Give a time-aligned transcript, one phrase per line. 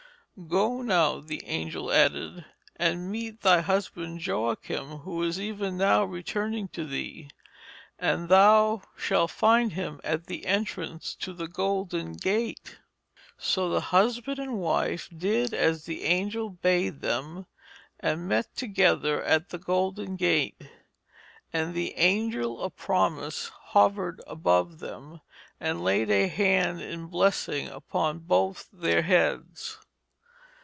[0.47, 6.67] 'Go now,' the angel added, 'and meet thy husband Joachim, who is even now returning
[6.69, 7.29] to thee,
[7.99, 12.79] and thou shall find him at the entrance to the Golden Gate.'
[13.37, 17.45] So the husband and wife did as the angel bade them,
[17.99, 20.63] and met together at the Golden Gate.
[21.53, 25.21] And the Angel of Promise hovered above them,
[25.59, 29.77] and laid a hand in blessing upon both their heads.